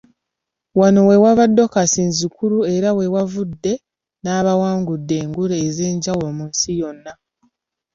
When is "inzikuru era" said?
2.03-2.89